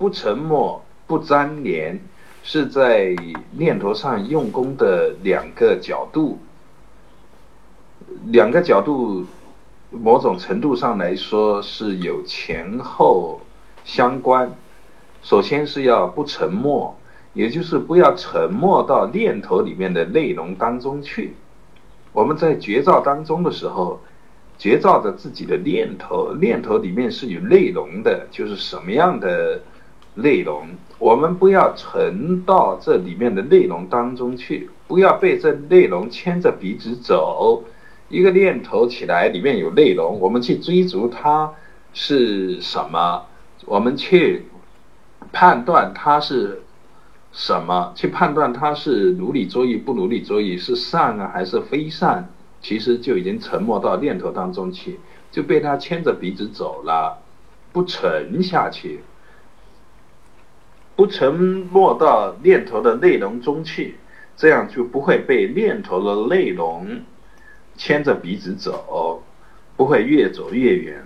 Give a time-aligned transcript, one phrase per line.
[0.00, 2.00] 不沉默、不粘连，
[2.42, 3.14] 是在
[3.50, 6.38] 念头上用功的两个角度。
[8.28, 9.26] 两个角度，
[9.90, 13.42] 某种程度上来说是有前后
[13.84, 14.50] 相关。
[15.22, 16.96] 首先是要不沉默，
[17.34, 21.34] 也就是不要沉默到念头里面的内容当中去。
[22.14, 24.00] 我们在觉照当中的时候，
[24.56, 29.60] 觉照着自己的念头，念头里面是有内容的，就是什么样的
[30.20, 37.64] 内容，我们不要沉到这里面的内容当中去，不要被这内容牵着鼻子走。
[38.08, 41.52] 一个念头起来，里面有内容，我们去追逐它
[41.92, 43.26] 是什么，
[43.66, 44.46] 我们去
[45.32, 46.62] 判断它是。
[47.32, 52.24] 什么去判断它是努力作意不努力作意是善啊还是非善？
[52.60, 54.98] 其实就已经沉没到念头当中去，
[55.30, 57.22] 就被他牵着鼻子走了，
[57.72, 59.04] 不沉下去，
[61.00, 63.96] 不沉没到念头的内容中去，
[64.36, 67.00] 这样就不会被念头的内容
[67.74, 69.24] 牵着鼻子走，
[69.78, 71.02] 不会越走越远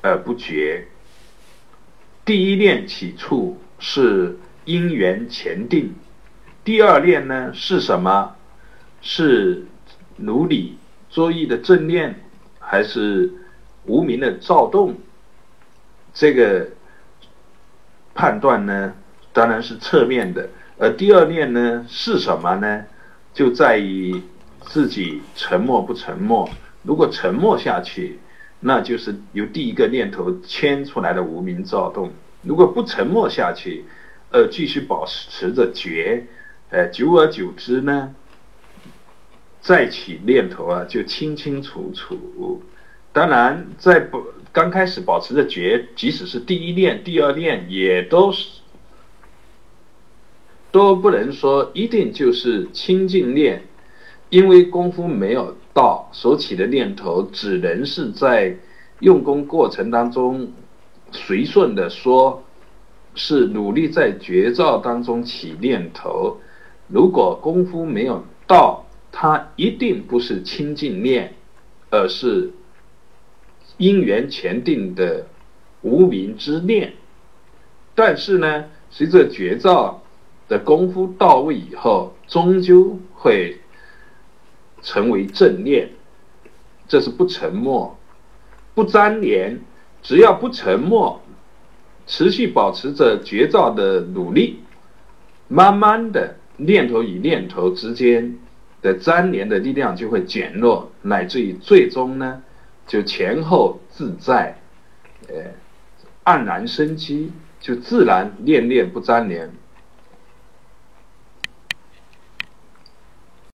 [0.00, 0.88] 而不觉。
[2.24, 4.38] 第一念起处是。
[4.64, 5.94] 因缘前定，
[6.64, 8.34] 第二念呢是什么？
[9.00, 9.64] 是
[10.16, 10.76] 努力
[11.08, 12.12] 作意的正念，
[12.58, 13.32] 还是
[13.84, 14.96] 无名的躁动？
[16.12, 16.66] 这个
[18.12, 18.92] 判断呢，
[19.36, 20.48] 当然是侧面的。
[20.78, 22.84] 而第二念呢是什么呢？
[23.34, 24.22] 就在于
[24.62, 26.48] 自己沉默不沉默。
[26.82, 28.18] 如果沉默下去，
[28.60, 32.08] 那就是由第一个念头牵出来的无名躁动；
[32.40, 33.84] 如果不沉默下去，
[34.30, 36.26] 呃，继续保持着觉，
[36.70, 38.14] 呃，久而久之呢，
[39.60, 42.62] 再起念头啊，就清清楚楚。
[43.12, 48.60] 当然，在不刚开始保持着觉，即使是第一念、第二念，也都是
[50.76, 53.62] 都不能说一定就是清净念，
[54.28, 58.54] 因为功夫没有到，所起的念头只能是在
[59.00, 60.52] 用功过程当中
[61.10, 62.42] 随顺的说。
[63.18, 66.36] 是努力在绝照当中起念头，
[66.86, 71.32] 如果功夫没有到，它一定不是清净念，
[71.88, 72.50] 而是
[73.78, 75.26] 因缘前定的
[75.80, 76.92] 无名之念。
[77.94, 80.02] 但是呢，随着绝照
[80.48, 83.58] 的功夫到位以后，终究会
[84.82, 85.90] 成为正念。
[86.88, 87.98] 这是不沉默、
[88.74, 89.60] 不粘连，
[90.02, 91.20] 只要不沉默。
[92.08, 94.60] 持续保持着绝照的努力，
[95.48, 98.38] 慢慢的念头与念头之间
[98.80, 102.44] 的粘连的力量就会减弱，乃至于最终呢，
[102.86, 104.56] 就前后自在，
[105.26, 105.34] 呃，
[106.24, 109.50] 黯然生机，就自然念念不粘连。